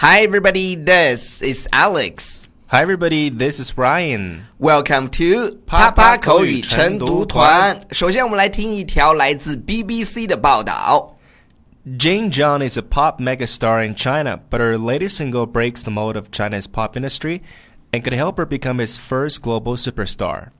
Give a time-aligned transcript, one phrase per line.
[0.00, 0.76] Hi, everybody.
[0.76, 2.46] This is Alex.
[2.68, 3.30] Hi, everybody.
[3.30, 4.44] This is Ryan.
[4.56, 7.80] Welcome to 啪啪口语晨读团。
[7.90, 11.16] 首先，我们来听一条来自 BBC 的报道。
[11.84, 16.30] Jane Zhang is a pop megastar in China, but her latest single breaks the mold of
[16.30, 17.40] China's pop industry
[17.90, 20.50] and could help her become its first global superstar.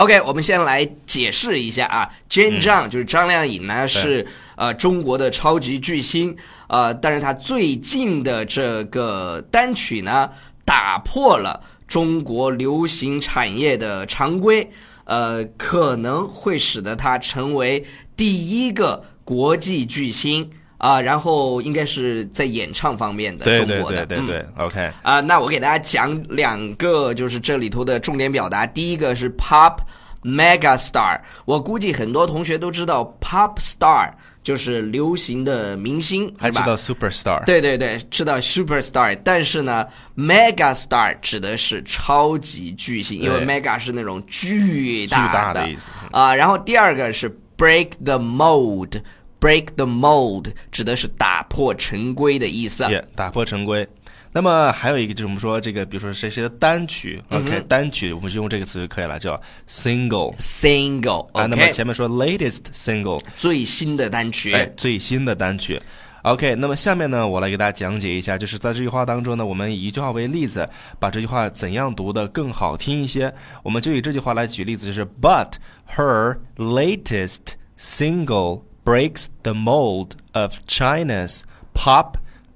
[0.00, 4.26] OK，我们先来解释一下啊，Jane Zhang、嗯、就是张靓颖呢，是
[4.56, 6.34] 呃中国的超级巨星，
[6.68, 10.30] 呃，但是她最近的这个单曲呢，
[10.64, 14.70] 打破了中国流行产业的常规，
[15.04, 17.84] 呃，可能会使得她成为
[18.16, 20.50] 第一个国际巨星。
[20.80, 28.66] 啊，然后应该是在演唱方面的中国的，对对对对，OK 啊，那我给大家讲两个，就是这里头的重点表达。
[28.66, 29.76] 第一个是 pop
[30.22, 34.10] mega star，我估计很多同学都知道 pop star
[34.42, 46.34] 就是流行的明星，还知道 super star，对对对，知道 super star，但是呢，mega star 指的是超级巨星，因为 mega 是那种巨大的意思啊。
[46.34, 48.96] 然后第二个是 break the mold。
[49.40, 52.84] Break the mold 指的是打破陈规的意思。
[52.84, 53.88] Yeah，打破陈规。
[54.32, 59.34] 那么还有一个就是我们说这个，比如说谁谁的单曲，OK，单曲我们就用这个词就可以了，叫
[59.68, 60.32] single。
[60.36, 61.26] Single。
[61.32, 64.52] 啊，那么前面说 latest single，最新的单曲。
[64.52, 65.80] 哎，最新的单曲。
[66.22, 70.68] OK，那么下面呢，我来给大家讲解一下，就是在这句话当中呢，我们以一句话为例子，
[71.00, 73.34] 把这句话怎样读的更好听一些。
[73.64, 75.54] 我们就以这句话来举例子，就是 But
[75.96, 78.62] her latest single。
[78.84, 81.42] Breaks the mold of China's
[81.74, 82.14] pop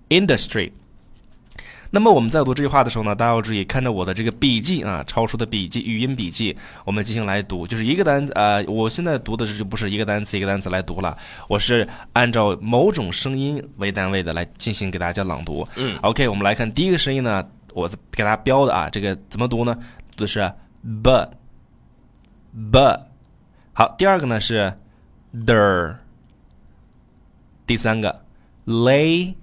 [0.09, 0.73] industry。
[1.91, 15.65] 那么我们在读这句话的时候呢，大家要注意，看着我的这个笔记啊，超叔的笔记、语音笔记，我们进行来读，就是一个单呃，我现在读的是就不是一个单词一个单词来读了，我是按照某种声音为单位的来进行给大家朗读。
[15.77, 19.79] 嗯，OK，我们来看第一个声音呢，我给大家标的啊，这个怎么读呢？
[20.17, 20.53] 读的是
[21.01, 22.79] b，b。
[23.73, 24.77] 好，第二个呢是
[25.47, 25.99] der。
[27.66, 28.26] 第三个，
[28.66, 29.36] lay，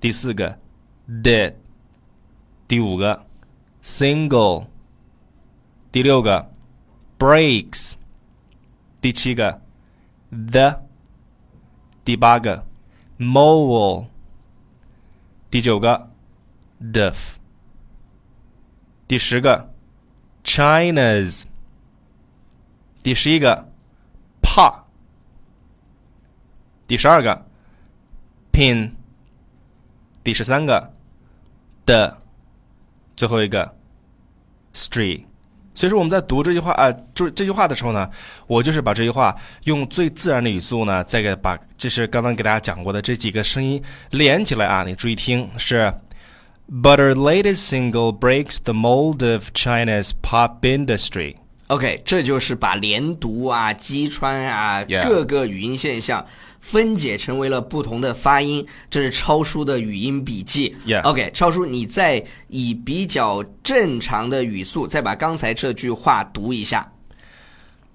[0.00, 0.58] 第四个，
[1.08, 1.54] did，
[2.66, 3.26] 第五个，
[3.82, 4.66] single，
[5.92, 6.50] 第六个，
[7.18, 7.94] breaks，
[9.00, 9.60] 第七个，
[10.30, 10.82] the，
[12.04, 12.66] 第八个，
[13.18, 14.06] mole，
[15.50, 16.10] 第九个，
[16.80, 17.36] def，
[19.06, 19.72] 第十个，
[20.42, 21.44] China's，
[23.02, 23.70] 第十一个，
[24.40, 24.81] pa。
[26.93, 27.47] 第十二个
[28.51, 28.91] ，pin，
[30.23, 30.93] 第十三个
[31.87, 32.21] 的，
[33.15, 33.73] 最后一个
[34.75, 35.23] ，street。
[35.73, 38.07] 所以说我们在读这句话啊，这这句话的时候呢，
[38.45, 45.91] 我就是把这句话用最自然的语速呢，再给把这是刚刚给大家讲过的这几个声音连起来啊，你注意听是。
[46.71, 51.37] But her latest single breaks the mold of China's pop industry.
[51.73, 56.23] OK，这就是把连读啊、击穿啊各个语音现象
[56.59, 58.63] 分解成为了不同的发音。
[58.91, 60.75] 这是超叔的语音笔记。
[61.03, 66.91] OK，超叔，你再以比较正常的语速再把刚才这句话读一下。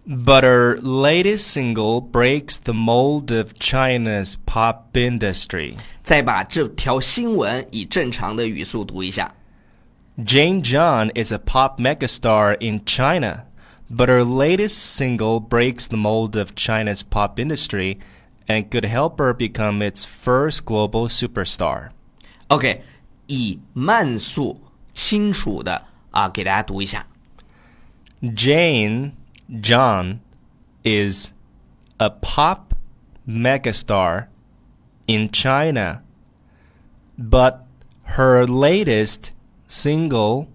[0.04, 5.74] But her latest single breaks the mold of China's pop industry。
[6.02, 9.32] 再把这条新闻以正常的语速读一下。
[10.18, 13.44] Jane Zhang is a pop megastar in China.
[13.90, 17.98] But her latest single breaks the mold of China's pop industry
[18.46, 21.90] and could help her become its first global superstar.
[22.48, 22.82] Okay,
[23.26, 24.60] 以慢速
[24.92, 27.06] 清楚的啊，给大家读一下。
[28.20, 29.12] Jane
[29.50, 30.18] Zhang
[30.82, 31.32] is
[31.98, 32.74] a pop
[33.26, 34.26] megastar
[35.06, 36.02] in China,
[37.18, 37.60] but
[38.16, 39.32] her latest
[39.68, 40.48] single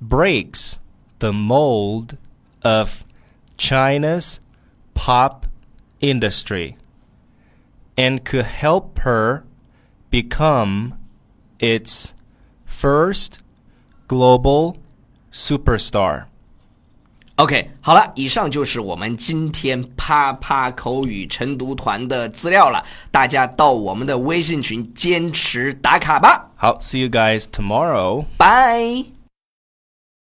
[0.00, 0.78] breaks
[1.18, 2.16] the mold
[2.63, 3.03] of
[3.57, 4.39] China's
[4.93, 5.45] pop
[5.99, 6.75] industry
[7.95, 9.43] and could help her
[10.09, 10.93] become
[11.59, 12.13] its
[12.65, 13.39] first
[14.07, 14.77] global
[15.31, 16.25] superstar.
[17.37, 22.83] OK，好了，以上就是我们今天啪啪口语晨读团的资料了。
[23.09, 26.51] 大家到我们的微信群坚持打卡吧。
[26.55, 28.25] 好，See you guys tomorrow.
[28.37, 29.16] Bye.